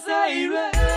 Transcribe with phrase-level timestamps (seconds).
[0.00, 0.87] 海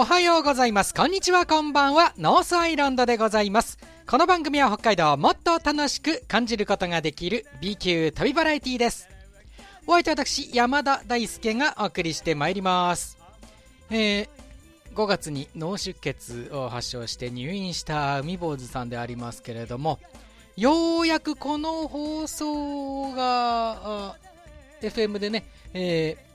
[0.00, 0.94] おはようございます。
[0.94, 2.14] こんにちは、こんばんは。
[2.18, 3.78] ノースアイランドでございます。
[4.08, 9.08] この番組は北海道をもっと楽しく感じることができる B 級旅バラエティです。
[9.88, 13.18] お相手は私、山田大輔がお送りしてまいります。
[13.90, 14.28] えー、
[14.94, 19.98] 5月に脳出血を発症して入院した海坊主さんでありますけれども、
[20.56, 24.14] ようやくこの放送が、
[24.80, 25.44] FM でね、
[25.74, 26.28] えー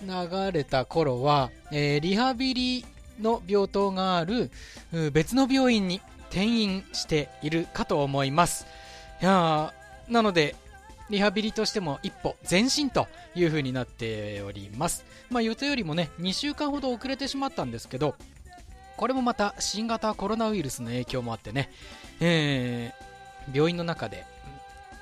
[0.00, 2.84] 流れた頃は、えーリハビリ
[3.20, 4.50] の病棟がある
[5.12, 8.66] 別の病院に転院しているかと思います。
[9.20, 9.72] いや
[10.08, 10.56] なので
[11.10, 15.04] リハビリとしても一歩前進という風になっております。
[15.30, 18.14] まあ予定よりもね2週間ほど遅れてしまったんですけど
[18.96, 21.70] これもまた新型コロナウイルスの影響もあってね、
[22.20, 23.08] えー
[23.54, 24.26] 病院の中で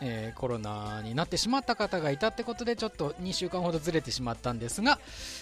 [0.00, 4.98] えーコロナになってしまった方がいたってことでちょっと2週間ほどずれてしまったんですが、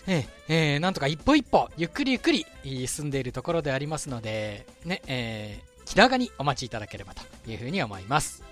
[0.06, 2.46] えーえーなんとか一歩一歩ゆっくりゆっくり
[2.86, 8.42] 進んでいるところでありますので、ねえー気長にお待ちいただければというふうに思います。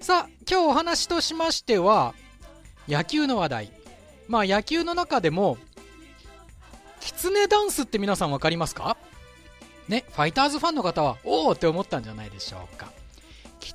[0.00, 2.14] さあ今日お話としましては
[2.88, 3.72] 野球の話題
[4.26, 5.58] まあ野球の中でも
[7.00, 8.96] キツネダンスって皆さん分かりますか？
[9.88, 12.90] ねファイターズファンの方はおおって思ったんじゃないでしょうか。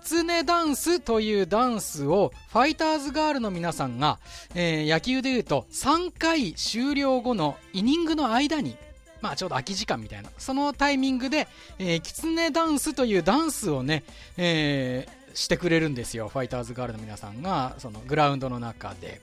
[0.06, 4.20] ツネダンスというダンスをファイターズガールの皆さんが、
[4.54, 8.78] えー野球でいうと3回終了後のイニングの間に、
[9.22, 11.48] まあちょうど空き時間みたいな、そのタイミングで、
[11.80, 14.04] えーキツネダンスというダンスをね、
[14.38, 16.30] えーしてくれるんですよ。
[16.30, 19.22] ファイターズガールの皆さんが、そのグラウンドの中で。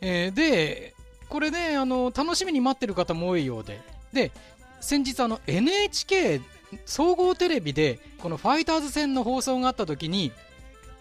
[0.00, 0.94] えーで、
[1.28, 3.82] これね、あの、楽しみに待ってる方も多いようで。
[4.12, 4.30] で、
[4.80, 6.40] 先日あの NHK
[6.86, 10.32] 総合テレビでこのファイターズ戦の放送があった時に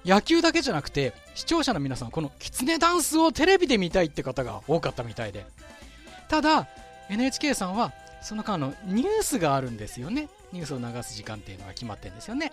[0.06, 5.45] 野球だけじゃなくて視聴者の皆さんこのキツネダンスをテレビで見たいって方が多かったみたいで。
[6.29, 6.67] ただ
[7.09, 10.29] NHK さんはその間のニュースがあるんですよね。
[10.51, 12.51] ニュースを流す時間っていうのが決まってるんですよね。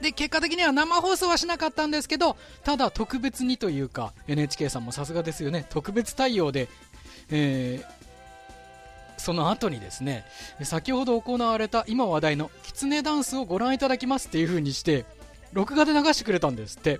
[0.00, 5.66] で結果的には生放送はしなかったんですけどただ特別にというか NHK さんもさすがですよね。
[5.70, 6.68] 特別対応で、
[7.30, 7.97] えー
[9.28, 10.24] その後にですね
[10.62, 15.04] 先ほど行われた今話題のキツネダンスをご覧いただきますっていう風にして
[15.52, 16.98] 録画で流してくれたんですって、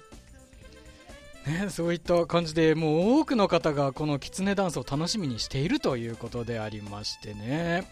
[1.46, 7.90] ね、そういった感じでもう多くの方がこのキツネダンスを楽しみにしているということでありましてね。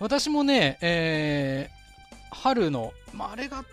[0.00, 1.80] 私もね、えー
[2.32, 3.66] 春の、まあ、あれがん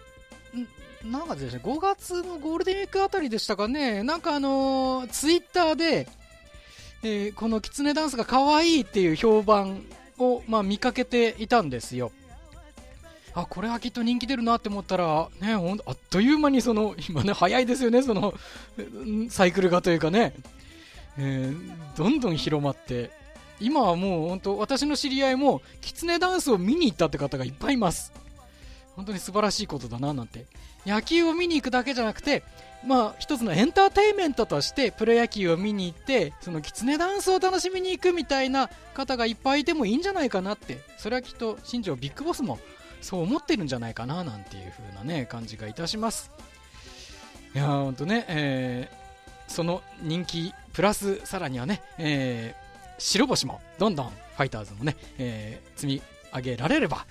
[1.03, 4.03] 何月でした5月のゴールデンウィークあたりでしたかね。
[4.03, 6.07] なんかあのーツイッターで
[7.03, 9.83] えーこのキツネダンスが可愛いっていう評判
[10.17, 12.11] を、まあ、見かけていたんですよ。
[13.33, 18.33] あ、これはきっと人気出るなって思ったら、ね、ほんあっという間にその、今ね、早いですよね、その、
[19.29, 20.33] サイクルがというかね、
[21.17, 23.11] えーどんどん広まって、
[23.59, 28.11] 今はもう本当、私の知り合いも、キツネダンスを見に行ったって方がいっぱいいます。
[28.97, 30.45] 本当に素晴らしいことだな、なんて。
[30.85, 32.43] 野球を見に行くだけじゃなくて、
[32.85, 42.59] まあ、一つのエンターテインメントとしてプロ野球を見に行ってそのキツネダンスを楽しみに行くみたいな方がいっぱいいてもいいんじゃないかなってそれはきっと新庄ビッグボスも
[43.01, 46.31] そう思ってるんじゃないかななんていう風なね感じがいたします
[47.55, 49.07] いやーほんとね、えー
[49.47, 52.67] その人気プラスさらにはね、えー
[52.99, 56.01] 白星もどんどんファイターズもね、えー積み
[56.35, 57.05] 上げられれば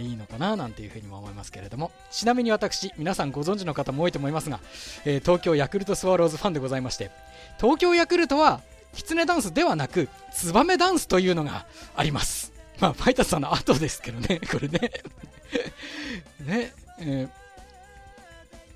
[0.00, 1.90] いいのかななんていうふうにも思いますけれども。
[2.10, 4.60] ちなみに私皆さんご存知の方も多いと思いますが、
[5.04, 7.10] えー東京ヤクルトスワローズファンでございまして
[7.58, 8.60] 東京ヤクルトは
[8.94, 12.52] キツネダンスではなくツバメダンスというのがあります。
[12.80, 14.90] まあファイターズさんの後ですけどね これね。
[16.46, 17.46] ね、えー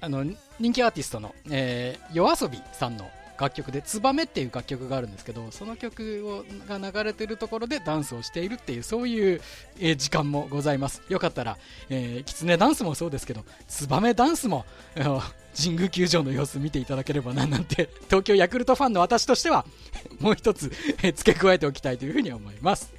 [0.02, 0.24] あの
[0.58, 9.40] 人気アーティストの、えー、夜遊びさんの楽曲で「ツバメ」っていう楽曲があるんですけどその曲をが流れてるところでダンスをしているっていうそういう、
[9.78, 11.02] え時間もございます。
[11.08, 11.56] よかったら、
[11.88, 14.66] えー、キツネダンスもそうですけどツバメダンスも、
[15.56, 19.64] 神宮球場の様子見ていただければななんて 東京ヤクルトファンの私としては
[20.20, 20.70] もう一つ、
[21.02, 22.92] え付け加えておきたいというふうに思います。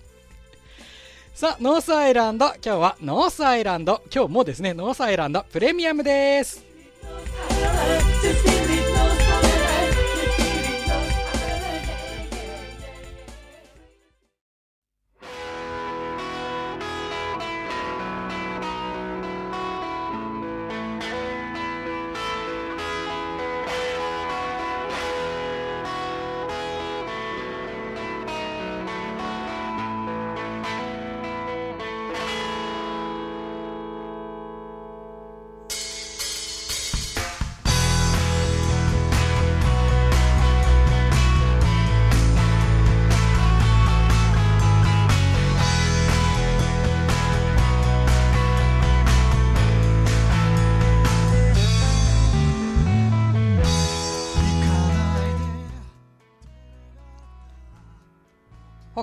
[1.36, 2.48] さあノースアイランド。
[2.48, 4.02] 今日はノースアイランド。
[4.14, 6.66] 今日もですねノースアイランドプレミアムです。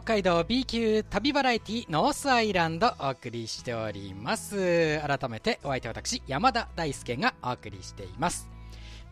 [0.08, 4.98] 海道 B 級旅バラエティノースアイランドお送りしております。
[5.00, 8.48] 改めてお相手は私山田大輔がお送りしています。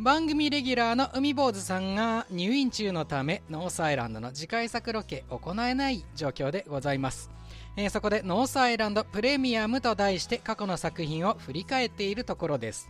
[0.01, 7.31] 番組レギュラーの海坊主さんが入院中のためノースアイランドの次回作ロケ行えない状況でございます、
[7.77, 12.89] えーそこでノースアイランドプレミアムと題して過去の作品を振り返っているところです。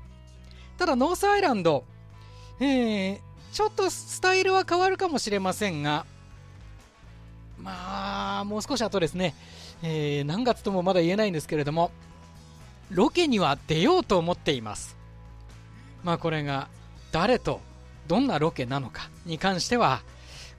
[0.79, 1.82] ただノースアイランド
[2.61, 3.19] えー
[3.53, 6.06] ちょっとスタイルは変わるかもしれませんが
[7.66, 9.34] まあもう少し後ですね、
[9.82, 11.90] えー何月ともまだ言えないんですけれども
[12.90, 14.96] ロケには出ようと思っています。
[16.04, 16.68] まあこれが
[17.10, 17.60] 誰と
[18.06, 20.02] どんなロケなのかに関しては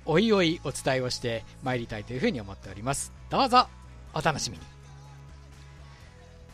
[0.06, 3.13] おいおいお伝えをしてまいりたいというふうに思っております。
[3.30, 3.68] どうぞ
[4.13, 4.63] お楽しみに。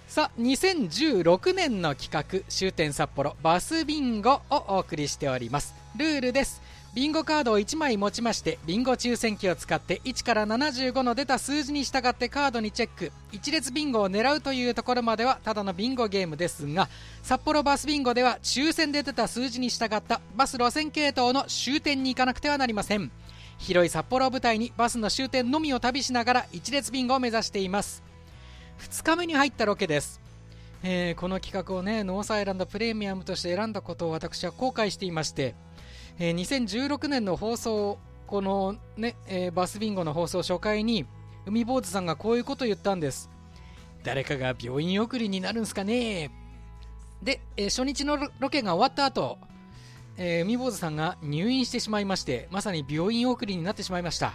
[0.07, 5.73] さあ2016年の企画終点札幌バスビンゴをお送りしております。
[5.97, 6.61] ルールです。
[6.93, 13.11] ビンゴカードを1枚持ちましてビンゴ抽選機を使って1から75の出た数字に従ってカードにチェック。
[13.31, 16.89] 一列ビンゴを狙うというところまではただのビンゴゲームですが
[17.23, 23.11] 札幌バスビンゴでは抽選で出た数字に従ったバス路線系統の終点に行かなくてはなりません。
[23.57, 28.03] 広い札幌を舞台にバスの終点のみを旅しながら一列ビンゴを目指しています。
[28.81, 30.21] 2日目に入ったロケです、
[30.83, 35.55] えーこの企画をねノースアイランドプレミアムとして選んだことを私は後悔していまして、
[36.19, 41.05] えー2016年の放送このね、えーバスビンゴの放送初回に
[41.45, 43.29] 海坊主さんがこういうことを言ったんです。
[44.03, 46.31] 誰かが病院送りになるんすかね。
[47.21, 49.37] で、えー初日のロケが終わった後、
[50.17, 54.33] えー海坊主さんが入院してしまいましてまさに病院送りになってしまいました。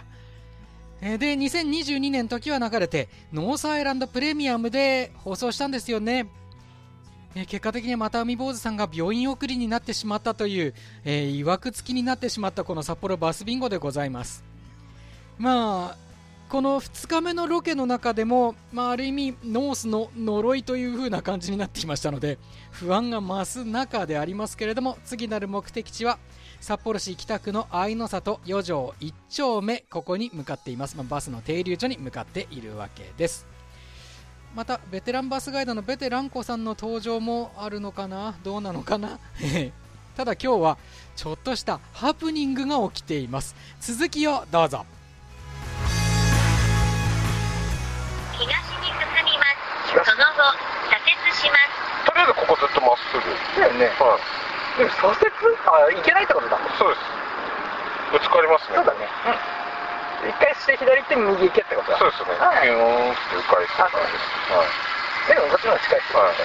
[1.01, 6.27] で2022年時は流れてノースアイランドプレミアムで放送したんですよね、
[7.35, 10.73] えー結果的にまた海坊主さんが病院送りになってしまったという、
[11.05, 14.43] えー、曰くつきになってしまったこの札幌バスビンゴでございます。
[15.37, 16.09] まあ
[16.49, 22.39] この2日目のロケの中でも、まあ、ある意味ノースの呪いという風な感じになっていましたので
[22.71, 26.17] 不安が増す中でありますけれども次なる目的地は
[26.59, 33.58] 札幌市北区の愛の里4条1丁目ここに向かっています、まあバスの停留所に向かっているわけです。
[34.55, 38.35] またベテランバスガイドのベテランコさんの登場もあるのかな？
[38.43, 39.19] どうなのかな？
[40.17, 40.77] ただ今日は
[41.15, 44.85] ちょっとしたハプニングが起きています続きをどうぞ
[48.33, 48.93] 東に進
[49.23, 49.45] みま
[50.03, 50.43] すその後
[50.89, 53.61] 左折しますとりあえずここずっとまっすぐ。
[53.61, 53.85] だよね。
[53.99, 54.79] はい。
[54.79, 55.29] でも左折？
[55.67, 56.57] あ、いけないってことだ。
[56.77, 57.01] そうです。
[58.11, 58.75] ぶつかりますね。
[58.75, 59.07] そうだね。
[59.27, 59.68] うん。
[60.27, 61.97] 一回して左行って右行けってことだ。
[61.99, 62.35] そうですね。
[62.39, 64.51] はいピューンって迂回する感じです。
[64.51, 64.67] はい。
[65.29, 66.35] でもこっちの方が近いっすよはい。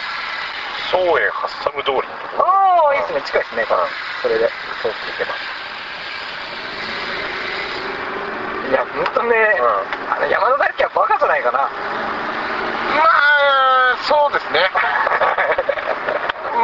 [0.95, 2.47] 松園ハッサム通りのところ。
[2.47, 3.23] ああ、いいっすね。
[3.27, 3.65] 近いっすね。
[3.65, 3.91] はい
[4.23, 4.49] それで、
[4.81, 5.35] そうって行けば。
[8.69, 11.59] いや、ほんとね、うんあの山田大輝はバカじゃないかな。
[11.59, 11.69] ま
[13.05, 14.61] あ、そうですね。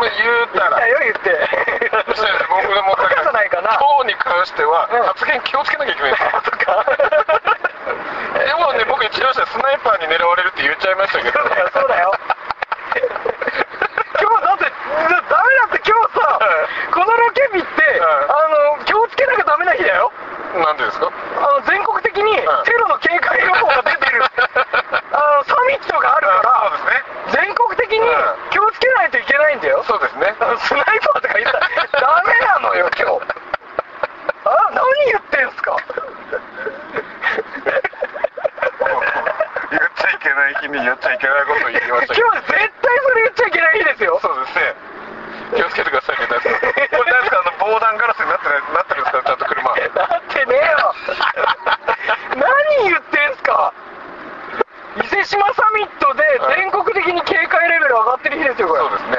[0.00, 0.86] まあ、言うたら。
[0.88, 1.28] よ、言って。
[2.16, 3.76] そうです僕でもバカじゃないかな。
[3.76, 6.30] 今日に関してはうん発言気をつけなきゃいけないんですよ。
[6.40, 6.84] そっか。
[8.40, 11.38] でもね、僕一応したスナイパーに狙われるって言っちゃいましたけど。
[11.76, 12.14] そうだよ。
[14.20, 16.38] 今日だって、ダメだって今日さ、
[16.92, 20.12] このロケ日って、あの、気をつけなきゃダメな日だよ。
[20.56, 21.10] なんでですか？
[21.38, 27.04] あの、全国的にうんテロの警戒予報が出てる、あの、サミットがあるそうかですね。
[27.26, 29.82] ら、全国的にうん気をつけないといけないんだよ。
[29.86, 30.34] そうですね。
[30.40, 31.68] あのスナイパーとか言ったら
[32.00, 33.20] ダメなのよ、今日。
[34.44, 35.76] あ、何言ってんすか
[39.70, 39.82] 言っ
[40.54, 42.26] ちゃいけない日に言っちゃいけないことを言いましたけど。
[42.26, 44.18] 今日絶対それ言っちゃいけない日ですよ。
[44.20, 44.74] そうですね。
[45.54, 46.60] 気をつけてくださいね、大輔さん。
[46.60, 46.66] こ
[47.04, 49.70] れ、大輔さん、あの防弾ガラスになってないなってるんですか、ちゃんと車。
[49.70, 49.76] なっ
[50.30, 50.94] てねえよ
[52.38, 52.44] 何
[52.90, 53.74] 言ってんすか
[54.96, 56.22] 伊勢志摩サミットで
[56.56, 59.18] 全国的に警戒レベル上がってる日ですよこれそうですね。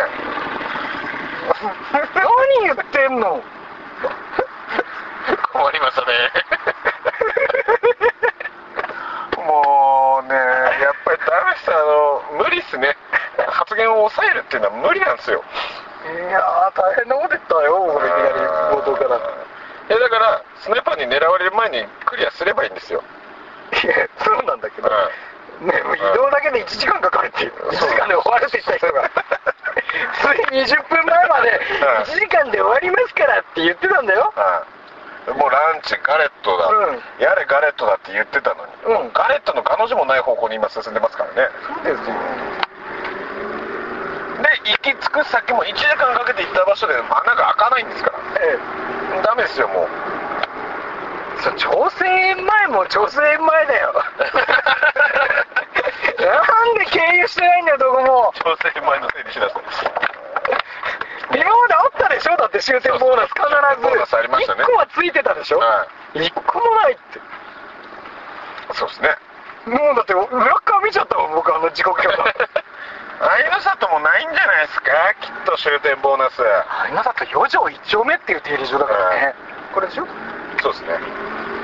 [2.15, 3.43] 何言ってんの
[5.53, 6.31] 困りましたね、
[10.81, 12.95] やっぱりダメですあの、無理っすね。
[13.49, 15.39] 発言を抑えるっていうのは無理なんですよ。
[16.03, 18.35] いやー大変なこと言ったよ俺いきなり
[18.75, 19.15] 冒頭から。
[19.15, 19.19] い
[19.87, 23.03] や、だから、スナイパーに狙われる前にクリアすればいいんですよ。
[23.71, 25.67] いやそうなんだけどうん。
[25.67, 29.09] ねもう移動だけで1時間かかるっていう1時間で終わるって言った人が
[30.19, 32.11] つい20分前までうん。
[32.11, 34.33] 1時間で終わりますからって言ってたんだよ。
[34.35, 34.81] はい
[35.21, 36.99] もうランチガレットだ、うん。
[37.21, 39.13] やれガレットだって言ってたのに、うん。
[39.13, 41.49] ガレットの彼女もない方向に今進んでますからね。
[41.61, 42.15] そうですよ。
[42.15, 42.60] で
[44.65, 48.17] 行き着く先も1時間かけて行った場所で穴が開かないんですから。
[48.41, 48.57] え
[49.23, 49.87] ダメですよもう。
[51.39, 53.93] えそう調整園前も調整園前だよ。
[56.21, 58.33] なんで経由してないんだよどこも。
[58.35, 59.63] 調整前のせいにしなさい。
[61.33, 62.35] 今まであったでしょ？
[62.37, 63.41] だって終点ボーナス必
[63.81, 63.81] ず。
[63.81, 64.63] ボーナスありましたね。
[64.63, 67.17] 1個はついてたでしょ、は1個もないって。
[67.19, 67.21] い
[68.73, 69.17] そうですね。
[69.65, 70.29] もうだって裏
[70.65, 72.25] 側見ちゃったもん僕あの時刻表あ
[73.21, 74.91] いの里もないんじゃないですか？
[75.21, 76.41] きっと終点ボーナス。
[76.41, 79.35] あ今だと4条1丁目っていう停留所だからね。
[79.73, 80.07] これでしょ？
[80.61, 80.97] そうですね。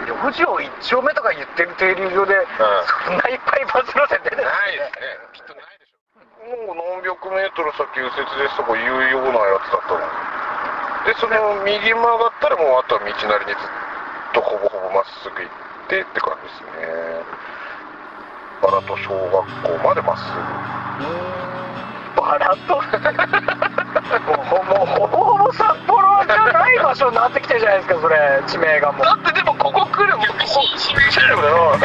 [0.07, 2.33] 4条1丁目とか言ってる停留所で、
[3.05, 5.17] そんないっぱいバス路線出てないですね。
[5.33, 5.97] きっとないでしょ
[6.67, 10.07] もう何百メートル先右折ですとか言うようなやつだったもん
[11.03, 13.67] でその右曲がったらもうあとは道なりにずっ
[14.33, 15.51] とほぼほぼまっすぐ行っ
[15.91, 17.19] てって感じですね
[18.61, 20.23] バラと小学校までまっす。
[20.99, 22.75] ぐバラと。
[22.77, 28.41] もうほほぼほぼ札幌じゃない場所になってきてるじゃないですかそれ。
[28.47, 29.05] 地名がもう。
[29.05, 31.77] だってでもここ来るもうここ来るよ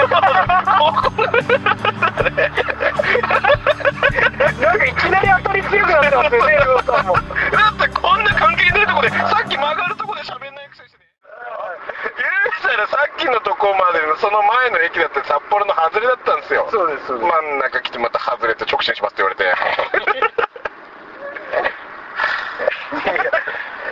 [4.60, 11.04] なんかいきなり当たり強くなってますよねさんもだってこんな関係ないとこでさっき曲がるとこで喋んないくせしてね
[12.16, 12.62] 言う
[13.22, 16.66] したらさっきのとこまでのその前の駅だって札幌の外れだったんですよ。
[16.70, 17.30] そうですそうです。
[17.30, 19.46] 真ん中来てまた外れて直進しますって言われて。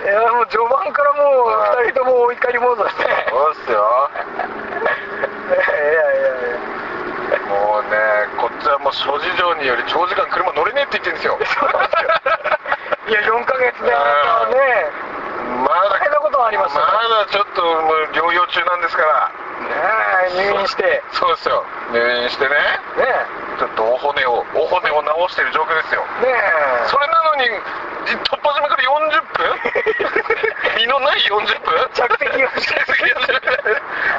[0.00, 1.52] いやもう序盤からもう
[1.86, 4.10] 2人ともお怒りモードしてそうっすよ。
[4.10, 7.96] いやいやいやもうね
[8.38, 11.66] こっちはもう諸事情により長時間車乗れねえって言ってるんですよ
[13.06, 14.90] いや4ヶ月であなたはね
[15.66, 19.30] まだ大変なことはありましたねまだちょっともう療養中なんですから。
[19.30, 19.70] ね
[20.34, 20.82] え入院して。
[20.82, 21.62] ねそうですよ。
[21.94, 22.56] 入院してね。
[22.98, 23.06] え。
[23.58, 26.02] ちょっとお骨をお骨を治してる状況ですよ。
[26.20, 26.88] ねえ。
[26.88, 27.46] それなのに
[28.26, 29.46] 突破締めから40分
[30.80, 32.74] 身のない40分着席をして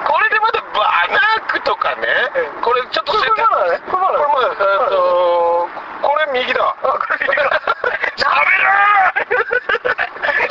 [0.05, 2.07] これでまだバナークとかね
[2.61, 3.35] これちょっとこれま
[3.65, 5.67] だねこれまだこれまだえっと
[6.01, 7.41] これ右だあこれ右だ
[8.15, 8.69] 喋る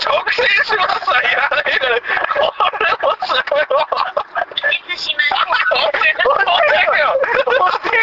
[0.02, 2.42] 直進しますわいらないからこ
[2.74, 3.86] れも喋ろう
[4.50, 5.30] 右折します。
[5.70, 6.10] 押して
[6.98, 7.14] よ
[7.46, 8.02] 押してよ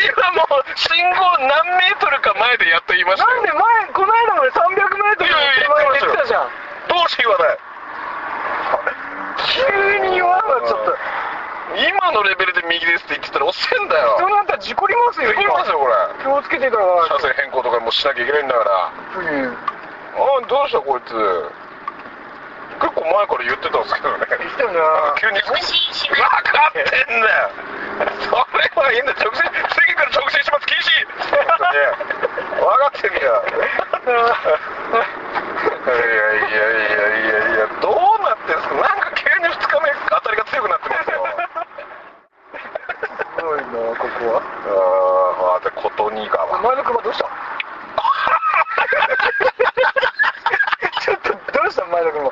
[0.00, 3.60] 今もう信号何メートルか前でやっと言いましたよなんで前
[3.92, 6.48] この間まで300メートルいやいや手前に出てたじゃん
[6.88, 7.58] どうして言わない
[9.54, 10.96] 急に言わんわちょっと
[11.76, 14.20] 今のレベルで右ですって言ってたら押せんだよ。
[14.20, 15.94] 人なんたら事故りますよできますよこれ。
[16.20, 16.76] 気をつけてか
[17.08, 18.92] 車線変更とかもしなきゃいけないんだから。
[19.16, 19.56] うん。
[19.56, 21.16] あどうしたこいつ。
[22.80, 24.24] 結構前から言ってたんですけどね。
[24.28, 25.16] 言ってたよな。
[25.16, 25.40] 急に。
[25.40, 25.64] 分か
[26.68, 27.56] ってんだよ。
[28.28, 30.92] それはいいんだ直進次から直進します禁止。
[31.40, 33.44] 分かってんだよ。
[35.80, 41.20] いやいやいやいやいやどうなってんすかなんか急に2日目当たりが強くなってますよ
[43.70, 44.42] すごいなここは？
[44.42, 46.58] ああで琴仁川。
[46.60, 47.24] 前の車どうした？
[51.00, 51.84] ちょっとどうした？
[51.86, 52.30] 前の車。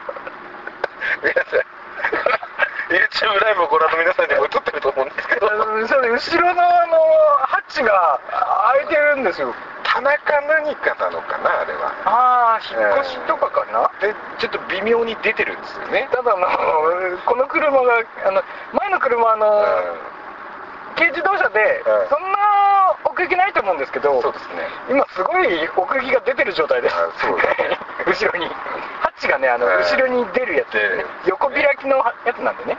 [1.22, 1.60] 皆さん
[2.88, 5.48] YouTube ライブをご覧の皆さんにも映ってると思うんですけど。
[5.48, 5.54] そ
[6.00, 6.96] 後ろのあの
[7.46, 8.18] ハッチが
[8.74, 9.54] 開いてるんですよ。
[9.84, 11.92] 田中何かなのかなあれは。
[12.04, 16.08] ああ引っ越しとかかな、でちょっと微妙に出てるんですよね。
[16.12, 16.46] ただあの
[17.24, 18.42] この車があの
[18.72, 19.64] 前の車あの、
[20.98, 22.38] 軽自動車で、うんそんな
[23.04, 24.66] 奥行きないと思うんですけどそうですね。
[24.90, 27.38] 今すごい奥行きが出てる状態ですあそう。
[27.38, 27.46] だ
[28.06, 28.46] 後ろに。
[28.46, 32.76] ハッチがねあの、うん後ろに出るやつ横開きのやつなんでね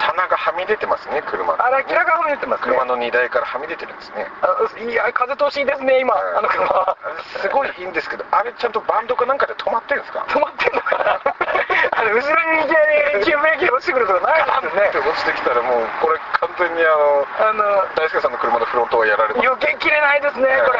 [0.00, 1.60] 棚がはみ出てますね車の。
[1.60, 2.72] あら明らかに出てますね。
[2.72, 4.26] 車の荷台からはみ出てるんですね。
[4.40, 4.48] あ
[4.80, 6.38] いや風通しいいですね今、うん。
[6.38, 6.96] あの車。
[7.40, 10.24] すごいいいんですけどあれちゃんとバンドかなんかで止まってるんですか？
[10.28, 11.20] 止まってんのかな
[11.92, 12.80] あの後ろにいきな
[13.20, 14.50] り急ブレーキで落ちてくることないで
[14.92, 15.10] すよね。
[15.10, 17.64] 落ちてきたらもうこれ完全にあのあの
[17.94, 19.50] 大輔さんの車のフロントはやられてます。
[19.50, 20.78] 避けきれないですねこれ、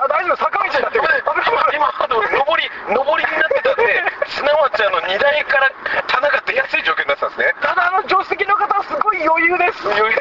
[0.00, 0.98] あ大丈夫坂道になって。
[0.98, 1.10] る今
[1.74, 5.70] 今上り上りになってたんですなわちあの荷台から
[9.70, 10.18] です余裕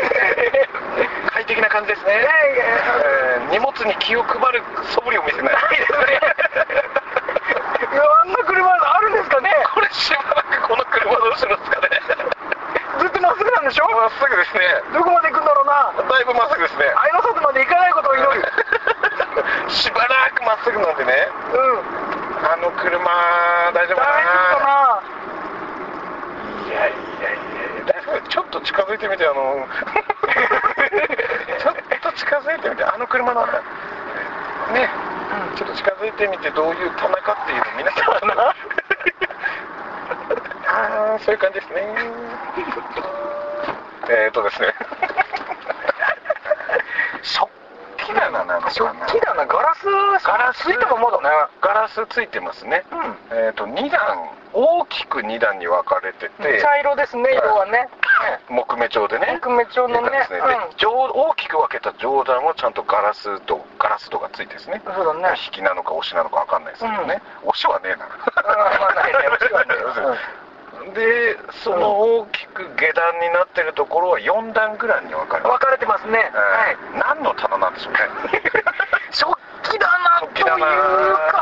[1.34, 4.62] 快適な感じですね、えー荷物に気を配る
[4.94, 5.54] 素振りを見せない。
[5.54, 6.22] ないですね
[7.98, 9.50] あんな車あるんですかね。
[9.74, 11.90] これしばらくこの車の後ろですかね。
[13.02, 13.90] ずっとまっすぐなんでしょ？
[13.90, 14.62] まっすぐですね。
[14.94, 15.90] どこまで行くんだろうな。
[15.98, 16.86] だいぶまっすぐですね。
[16.94, 18.46] 愛の里まで行かないことを祈る。
[19.74, 21.28] しばらくまっすぐなんでね。
[21.50, 21.82] うん。
[22.54, 23.02] あの車
[23.74, 25.02] 大丈夫かなな
[26.70, 27.34] いやいやい
[27.82, 29.66] や大丈夫ちょっと近づいてみてあの。
[31.60, 34.90] ちょっと近づいてみてあの車のね、
[35.56, 38.14] ちょっと近づいてみてどういう棚かっていうの皆さん
[40.70, 41.96] あーそういう感じですね。
[44.10, 44.74] えーとですね。
[47.24, 47.50] 食
[47.98, 49.86] 器棚なのかな食器棚ガラス。
[50.24, 51.30] ガラスついたままだね
[51.62, 53.18] ガラスついてますね、うん。
[53.32, 56.62] えーと2段大きく2段に分かれてて。
[56.62, 57.90] 茶色ですね色はね
[58.50, 59.40] 木目調でね。
[59.42, 60.10] 木目調のね。
[60.10, 60.40] ですね。
[60.78, 64.82] 大きく分けた上段はちゃんとガラスとガラス戸がついてですね。
[64.86, 65.40] うんそうだね。
[65.46, 68.08] 引きなのか押しなのか分かんないですけどね、押しはねえな
[70.94, 76.18] でその大きく下段になってるところは4段ぐらいに分かれて分かれてますね。
[76.34, 76.76] はい。
[76.94, 78.00] うん何の棚なんでしょうね。
[79.12, 80.00] 食器棚
[80.34, 81.38] というか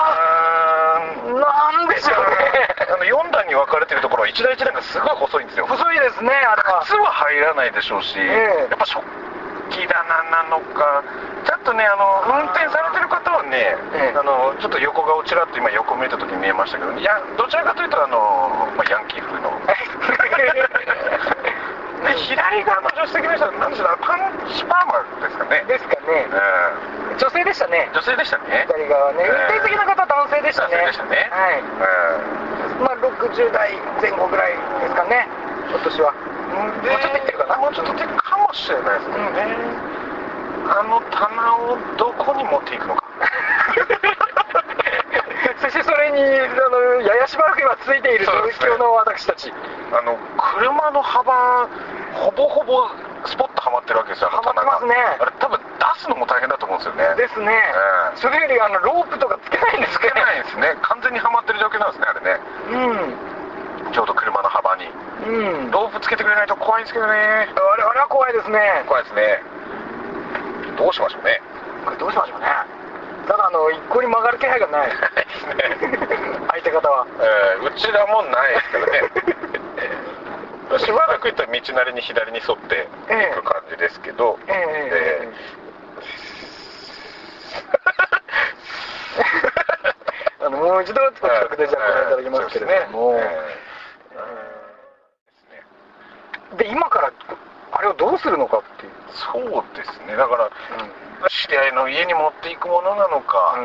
[1.27, 5.65] なんでしょうねあの4段に分かれてるところは一段一段がすごい細いんですよ。
[5.65, 6.85] 細いですねあれは。
[6.85, 8.69] 靴は入らないでしょうし、ええ。
[8.69, 9.01] やっぱ食
[9.69, 9.97] 器棚
[10.31, 11.03] なのか
[11.45, 14.17] ちょっとねあの運転されてる方はね、ええ。
[14.17, 19.49] あのちょっと横顔ちらっと今横見た時に見えましたけどいやどちらかというとあの、まあ、ヤンキー風の。
[21.97, 26.29] で左側の助手席の人は何でしょうパンチパーマですかね、ですかね。
[26.29, 27.89] う女性でしたね。
[27.89, 28.67] ん、女性でしたね。
[28.69, 29.23] 左側ね。
[29.23, 29.29] ええ。
[29.29, 30.77] 運転席の方は男性でしたね。
[30.77, 31.29] 男性でしたね。
[31.31, 31.59] はい。
[31.59, 32.36] うんまあ
[33.11, 33.71] 60代
[34.01, 35.27] 前後ぐらいですかね。
[35.69, 36.13] 今年は。
[36.83, 37.57] でもうちょっといってるかな。
[37.57, 39.47] もうちょっといってるかもしれないですけどね、
[40.67, 43.03] あの棚をどこに持っていくのか。
[45.59, 46.23] そしてそれにあ
[46.69, 49.53] のややしばらく今ついている状況の私たち。
[49.91, 50.17] あの
[50.59, 51.67] 車の幅
[52.13, 52.89] ほぼほぼ
[53.25, 54.95] スポッとはまってるわけですよはまってますね。
[55.19, 55.66] あれ多分出
[55.97, 57.15] すのも大変だと思うんですよね。
[57.15, 58.17] ですね、ええ。
[58.17, 60.75] それよりあのロープとかつけないんですつけないんですね。
[60.81, 62.39] 完全にはまってる状況なんですねあれね。
[63.93, 64.85] ちょうど車の幅に。
[65.25, 65.65] うん。
[65.65, 67.13] うんロープつけてくれないと怖いんですけどね。
[67.13, 67.45] あ
[67.77, 68.83] れあれは怖いですね。
[68.87, 69.41] 怖いですね。
[70.77, 71.41] どうしましょうね。
[71.85, 72.47] これどうしましょうね。
[73.27, 74.91] ただあの一向に曲がる気配がない。
[76.51, 77.05] 相手方は。
[77.19, 79.01] えーうちらもないですからね。
[80.79, 82.87] しばらく行ったら道なりに左に沿って
[83.31, 84.89] いく感じですけど、ええ。
[84.89, 85.29] で
[90.45, 93.15] あのもう一度近くでじゃあご覧いただきますけれども、
[96.57, 97.13] で今から
[97.71, 100.15] あれをどうするのかっていう、そうですね。
[100.17, 100.49] だから
[101.29, 103.55] 知り合いの家に持っていくものなのか、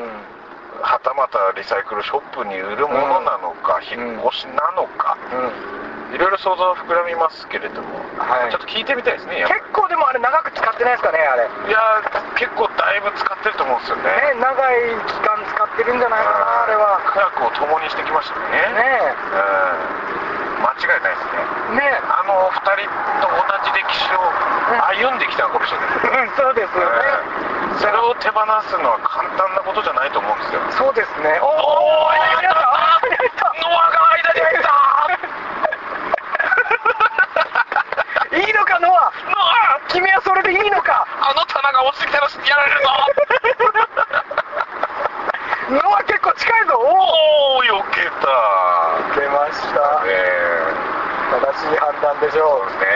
[0.81, 5.19] はたまたリサイクルショップに売るものなのか、引っ越しなのか、
[6.15, 8.51] いろいろ想像は膨らみますけれども、はい。
[8.53, 11.49] ちょっと聞いてみたいですね結構でもあれ長く使ってないですかねあれ。
[11.67, 14.37] りいやー結構だいぶ使ってると思うんですよね。
[14.37, 15.42] ね長い期間使
[15.73, 17.01] ってるんじゃないかなあれは。
[17.09, 18.61] 苦楽を共にしてきましたね。
[18.77, 19.41] ねう
[20.61, 20.69] ん。
[20.69, 21.41] 間違いないですね。
[21.73, 21.81] え。
[21.81, 22.93] ねあの二人
[23.25, 24.21] と同じ歴史を
[24.93, 27.01] 歩んできたのかもしれない、えうんそうですよね、
[27.73, 27.81] うん。
[27.81, 30.61] それを手放すのは簡単なことじゃないと思うんですよ。
[30.77, 31.41] そうですね。
[31.41, 32.69] おおー間に合った
[33.03, 33.49] 間に合った。
[33.65, 34.69] ノアが間に入った
[38.33, 39.37] いいのかノアノ
[39.77, 42.89] ア君はそれでいいのかあの棚が落ちてきたらやられるぞ
[45.73, 48.29] ノア結構近いぞおおお避けた
[49.21, 50.73] 出ましたえ
[51.33, 52.67] 正しい判断でしょそう。
[52.67, 52.87] ですね。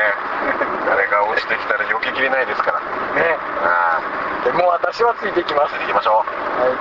[0.90, 2.78] 誰が落ちてきたら避けきれないですから。
[2.82, 2.82] う
[3.14, 3.38] ね。
[3.62, 4.00] あ
[4.44, 5.74] でもう私はついていきます。
[5.74, 6.26] あ行きましょう。
[6.26, 6.74] はい。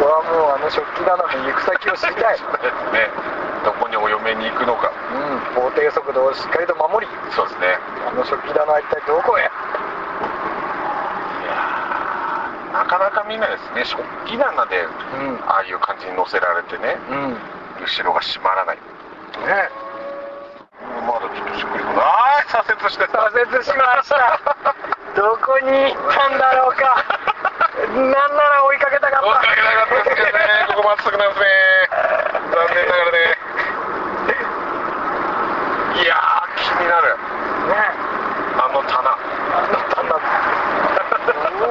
[0.00, 2.40] ここはもうあの食器棚の行く先を知りたい。
[2.92, 3.10] ね。
[3.64, 4.90] どこにお嫁に行くのか。
[5.56, 5.62] うん。
[5.62, 7.12] 法定速度をしっかりと守り。
[7.30, 7.78] そうですね。
[8.08, 9.50] あの食器棚は一体どこへ。
[12.72, 13.84] なかなか見ないですね。
[13.84, 14.88] 食器棚でう
[15.36, 15.40] ん。
[15.46, 16.96] ああいう感じに乗せられてね。
[17.10, 17.36] うん。
[17.84, 18.76] 後ろが閉まらない。
[18.76, 18.82] ね
[21.06, 24.36] まだちょっとしっくりこないあー左折してた左折しました。
[25.16, 27.00] どこに行ったんだろうか。
[27.88, 29.26] なんなら追いかけたかった。
[29.26, 30.66] 追いかけなかったですけどね。
[30.68, 31.46] ここまっすぐなんですね。
[32.52, 33.38] 残念ながらね。
[35.96, 37.16] いやー気になる。
[37.16, 37.88] ね。
[38.60, 39.00] あの棚。
[39.00, 39.16] あ
[39.72, 40.20] の棚。
[41.56, 41.68] ど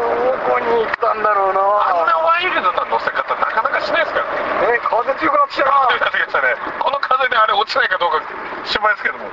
[0.50, 4.66] こに行ったんだろうあんなワイルドな乗せ方なかなかしないですからね。
[4.66, 5.72] なね風強くなってきたな。
[5.94, 6.56] 風が強くなってきたね。
[6.80, 8.22] この風であれ落ちないかどうか
[8.66, 9.30] 心配ですけども。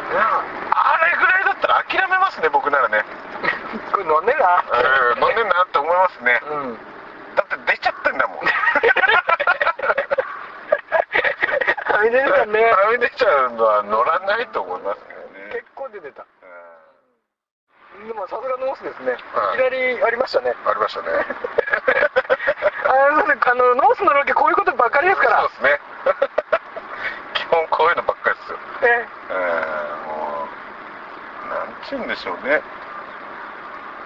[0.73, 3.03] あれぐらいだったら諦めますね僕ならね。
[3.91, 4.63] これ乗んねえな。
[4.63, 6.41] うん飲んでんなって思いますね。
[6.47, 6.79] うん。
[7.35, 8.39] だって出ちゃってんだもん。
[8.39, 8.45] は
[12.05, 12.63] み出てたね。
[12.71, 15.51] はみ出ちゃうのは乗らないと思いますけどね。
[15.53, 16.25] 結構出てた。
[18.07, 19.19] でもさすがノースですね。
[19.35, 20.55] はい左ありましたね。
[20.65, 21.09] ありましたね。
[23.49, 25.41] あのノースのロケこういうことばっかりですから。
[25.41, 25.81] そうですね
[27.35, 30.29] 基本こういうのばっかりですよねえーも
[31.97, 32.61] うなんでしょうね。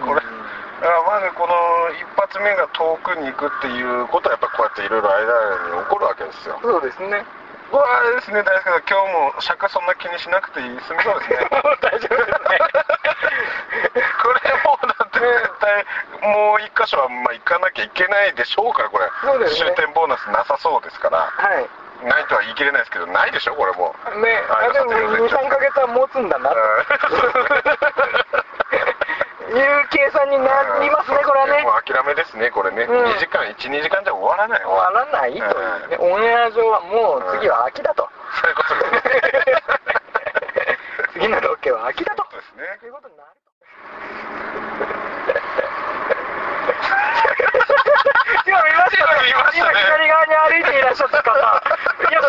[0.03, 1.55] これ、あまずこの
[1.95, 6.59] 一発目が遠くに行くっていうことはやっぱこうやっていろいろ間に起こるわけですよ。
[6.62, 7.25] そうですね。
[7.73, 11.49] うわあですね大輔さん今日も尺そんな気にしなくていい済みそうですね。
[11.81, 12.59] 大丈夫ですね。
[14.21, 15.87] これもうだって絶対
[16.21, 19.09] もう一箇所はまあ行かなきゃいけないでしょうからこれ。
[19.25, 19.73] そうですね。
[19.73, 21.18] 終点ボーナスなさそうですから。
[21.18, 23.55] はいないとは言い切れないですけどないでしょ？
[23.55, 24.21] これもう。
[24.21, 24.33] ね。
[24.49, 24.69] はい。
[24.69, 26.51] あでも23ヶ月は持つんだな。
[26.51, 26.57] と
[29.59, 31.62] いう計算 になりますねこれはね。
[31.62, 33.05] もう諦めですねこれね、うん。
[33.05, 35.33] 2時間12時間じゃ終わらない終わらない？
[35.33, 35.97] というね。
[35.99, 38.09] オンエア上はもう次は秋だと。
[38.41, 39.07] そういうことです
[39.47, 39.62] ね。
[41.12, 42.25] 次のロケは秋だと。
[42.31, 42.79] そうですね。
[42.81, 43.29] ということになる
[48.47, 49.29] 今見ましたね。
[49.31, 51.62] 今左側に歩いていらっしゃった方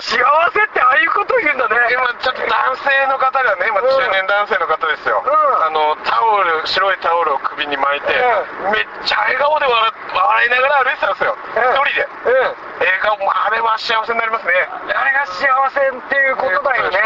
[0.04, 1.80] 幸せってああいうことを言うんだね。
[1.96, 3.96] 今ちょっと男性の方がね、まあ、うん。
[3.96, 5.32] 中年男性の方ですよ、うん。
[5.32, 9.80] あのタオル白いタオルを首に巻いて、うめっちゃ笑顔で笑
[10.12, 11.64] 笑いながら歩いてたんですよ、うん。
[11.64, 12.04] 一人で。
[12.04, 12.84] うん。
[12.84, 14.52] 笑顔もあれは幸せになりますね。
[14.92, 17.00] あれが幸せっていうことだよね。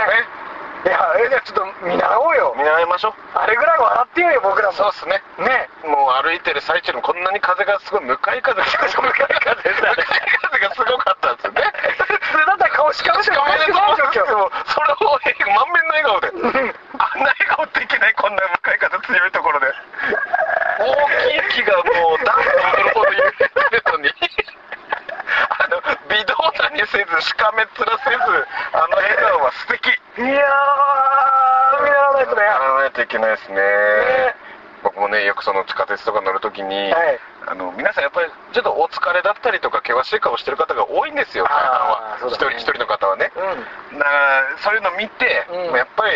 [0.85, 2.35] いやえじゃあちょっと見習おう。
[2.35, 3.13] よ見習いましょう。
[3.37, 4.73] あれぐらい笑ってよよ僕らも。
[4.73, 5.21] そうですね。
[5.37, 5.69] ね。
[5.85, 9.37] もう歩いてる最中にこんなに風がすごい向かい風が向かい風向かい
[10.41, 11.61] 風がすごかったんですよね
[11.97, 15.17] 普通だったら顔しかめてしかもそれを
[15.53, 19.67] 満面の笑顔であんな笑顔できないこんな向かい風強いところで
[20.81, 20.89] 大
[21.53, 24.09] きい木がもうダンス踊るほど揺れてるのに
[25.49, 25.77] あの
[26.09, 28.17] 微動だにせずしかめっ面せず
[28.73, 34.35] あの笑顔は素敵いやー見習わないとねやらないといけないですねね
[34.83, 43.99] 僕もねよくその地下鉄とか乗るときに、はいあの皆さんやっぱりちょっとお疲れだったりとか険しい顔してる方が多いんですよ大半は一、人一人の方はね、うん。
[43.99, 45.75] だからそういうの見て、うん。
[45.75, 46.11] やっぱり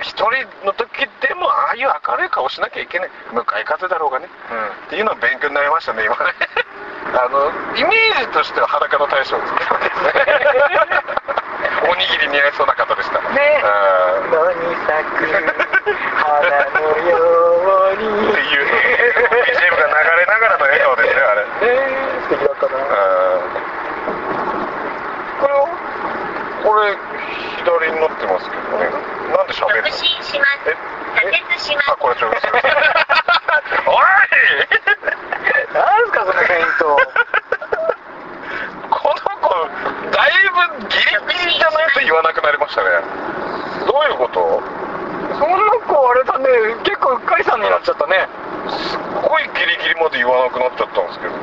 [0.00, 0.30] 一人
[0.66, 3.10] の時でもああいう明るい顔しなきゃいけない。
[3.32, 4.26] 向かい風だろうがね、
[4.86, 6.32] っていうのは勉強になりましたね今ね。
[7.16, 9.58] あのイメージとしては裸の大将ですね。
[11.88, 15.26] おにぎり似合いそうな方でしたねうん野に咲く
[16.16, 16.40] 花
[16.74, 17.16] のよ
[17.92, 22.72] うにっていう BGM が流れながらの笑顔ですねあれねえ素敵だったな
[25.40, 25.68] これを
[26.64, 26.96] これ
[27.58, 28.90] 左になってますけどね
[29.30, 30.76] なんで喋るの直進しますえ
[31.20, 32.36] 左折しますあこれちょっと
[33.90, 34.04] おい
[35.74, 36.96] なんすかそのフェイント
[38.90, 39.50] この子
[40.10, 40.30] だい
[40.80, 41.04] ぶギリ
[41.44, 42.88] ギリじゃないと言わなくなりましたね
[43.86, 44.62] どういうこと
[45.36, 46.48] その子あれだね
[46.84, 48.28] 結構うっかりさんになっちゃったね
[48.70, 51.38] すっごいギリギリまで言わなくなっちゃったんですけどね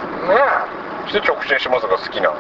[1.06, 2.34] そして直進しますが好きな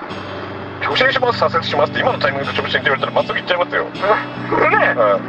[0.82, 3.84] 直進します左折しますって今のタイミングで直進って言われたらまっすぐ行っちゃいますよ。
[3.84, 4.00] え。
[4.72, 5.20] ねう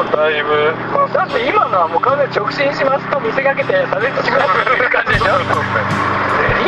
[0.00, 0.08] ん。
[0.08, 0.72] だいぶ。
[1.12, 5.36] だって今のはもう完全に直進しますと見せかけて左折しますっていう感じでしょ。
[5.52, 5.84] そうです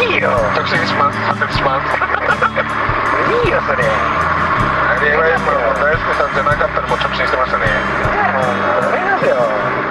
[0.05, 0.29] ねいいよ。
[0.53, 1.17] 直進します。
[1.25, 1.97] 左折します。
[3.49, 3.81] いいよそれ。
[3.81, 7.65] あれは今もう大輔さんじゃなかったらもう直進してましたね。
[8.83, 9.88] ダメなんだよ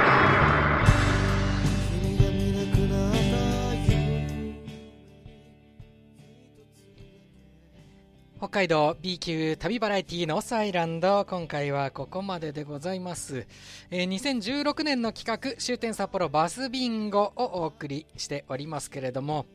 [8.58, 13.46] 海道 B 級旅バラエティノースアイランド今回はここまででございます、
[13.92, 19.46] えー2016年の企画終点札幌バスビンゴをお送りしておりますけれども。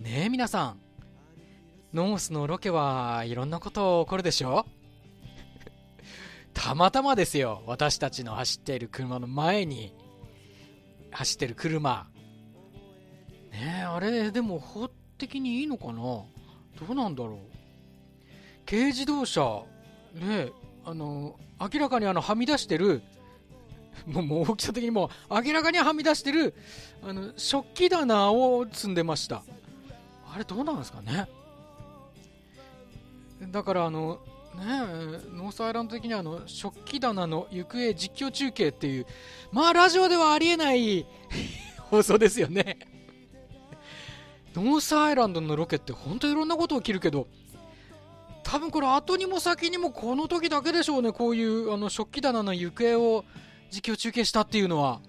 [0.00, 0.80] ねえ皆さん。
[1.94, 4.66] ノースのロケはいろんなこと起こるでしょ？
[6.52, 7.62] たまたまですよ。
[7.66, 9.94] 私たちの走っている車の前に
[11.10, 12.06] 走ってる車。
[13.50, 15.94] ねえあれでも法的にいいのかな？
[15.94, 16.26] ど
[16.90, 17.55] うなんだろう？
[18.68, 19.62] 軽自動車
[20.14, 20.50] ね
[20.84, 23.02] あの明らかにあのはみ出してる
[24.06, 26.54] もう大きさ的にも明らかにはみ出してる
[27.02, 29.42] あの食器棚を積んでました。
[30.32, 31.28] あれどうなんですかね。
[33.50, 34.20] だからあの
[34.54, 34.64] ね
[35.34, 39.06] ノースアイランド的にはあの食器棚の行方実況中継っていう
[39.50, 41.06] まあラジオではありえない
[41.90, 42.78] 放送ですよね。
[44.54, 47.28] ノースアイランドのロケって本当いろんなこと起きるけど
[48.46, 51.10] 多分これ後にも先にもこの時だけでしょうね。
[51.10, 53.24] こういうあの食器棚の行方を
[53.72, 55.00] 実況中継したっていうのは。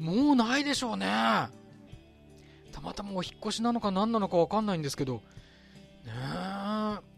[0.00, 1.06] もうないでしょうね。
[2.72, 5.22] たまたまお引っ越しなのか何なのか分かんないんですけど。
[6.04, 6.10] ね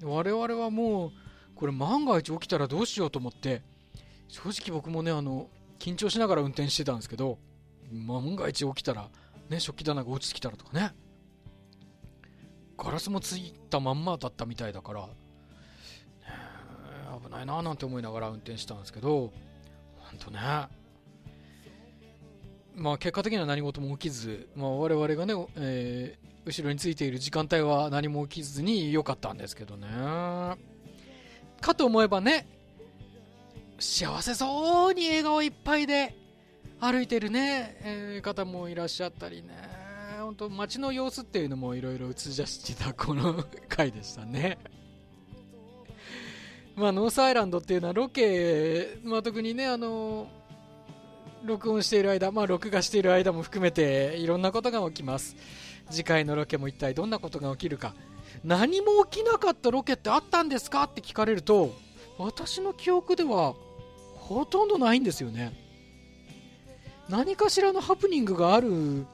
[0.03, 0.05] え。
[0.05, 1.13] 我々はもう
[1.55, 3.63] これ万が一起きたらどうしようと思って。
[4.29, 5.49] 正直僕もねあの
[5.79, 7.39] 緊張しながら運転してたんですけど。
[7.91, 9.09] 万が一起きたら
[9.49, 10.93] ね食器棚が落ちてきたらとかね。
[12.77, 15.09] ガラスもついたまんまだったみたいだから、
[17.35, 19.33] ないななんて思いながら運転したんですけど
[19.99, 20.39] 本当ね。
[22.77, 29.87] まあ結果的には何事も起きず、まあ、我々がね、えー後ろについている時間帯は何も起きずに良かったんですけどね。
[31.59, 32.47] かと思えばね
[33.79, 36.15] 幸せそうに笑顔いっぱいで
[36.81, 39.53] 歩いてるね、えー方もいらっしゃったりね。
[40.21, 44.59] 本当街の様子っていうのもいろいろ映し出してたこの回でしたね。
[46.77, 50.27] まあノースアイランドっていうのはロケ、まあ、特にねあの
[51.45, 55.37] 録音している間、まあ、録画している間も含めていろんなことが起きます。
[55.91, 57.95] 次回のロケも一体どんなことが起きるか。
[58.43, 61.75] 何も起きなかったロケってあったんですかって聞かれると
[62.19, 63.55] 私の記憶では
[64.17, 65.53] ほとんどないんですよね。
[67.09, 69.05] 何かしらのハプニングがある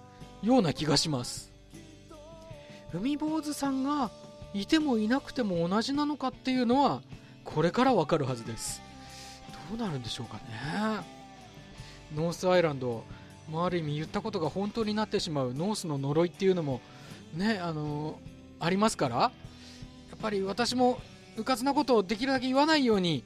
[0.42, 1.50] ような気がします。
[2.94, 4.10] 海坊主さんが
[4.54, 7.02] いてもいなくても同じなのかっていうのは
[7.54, 8.82] これからわかるはずです。
[9.70, 10.42] どうなるんでしょうかね。
[12.14, 13.04] ノースアイランド、
[13.50, 15.54] まあ、ある意味言ったことが本当になってしまう。
[15.54, 16.80] ノースの呪いっていうのも
[17.34, 18.18] ねあの
[18.60, 19.16] ありますから。
[19.16, 19.30] や
[20.16, 21.00] っぱり私も
[21.36, 23.24] うかつなことをできるだけ言わないように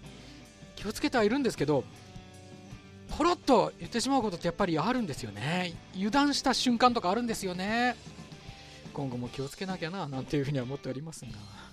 [0.76, 1.82] 気をつけてはいるんですけど
[3.16, 5.74] ポロッと言ってしまうことってやっぱりあるんですよね。
[5.94, 7.96] 油断した瞬間とかあるんですよね。
[8.92, 11.63] 今後も気をつけなきゃななんていうふうには思っておりますが。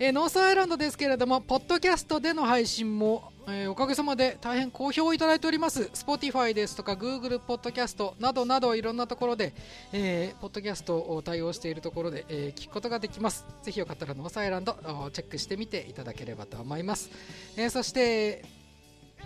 [0.00, 5.90] えーノースアイランドですけれども、ポッドキャストでの配信も、えーおかげさまで大変好評をいただいております。
[5.92, 9.54] Spotify ですとか Google ポッドキャストなどなどいろんなところで、
[9.92, 13.44] えーポッドキャストを対応しているところで、えー聞くことができます。
[13.64, 17.10] ぜひよかったらノースアイランドおチェックしてみていただければと思います。
[17.56, 18.44] えーそして、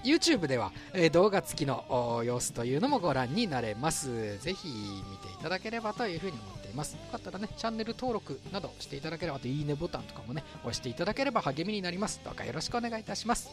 [0.04, 4.38] YouTube では、えー動画付きの様子というのもご覧になれます。
[4.38, 6.94] ぜひ見ていただければというふうに思っています。
[6.94, 12.20] よかったらね、チャンネル登録などしていただければ、あといいねボタンとかもね、押していただければ励みになります。
[12.24, 13.48] どうかよろしくお願いいたします。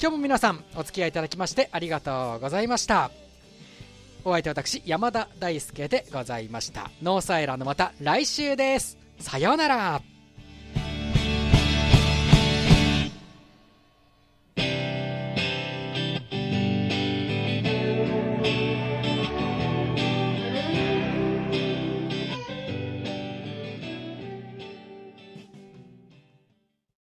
[0.00, 3.10] 今日も皆さんお付き合いいただきましてありがとうございました。
[4.24, 6.90] お相手は私、山田大輔でございました。
[7.02, 8.98] ノーサイラーのまた来週です。
[9.18, 10.17] さようなら。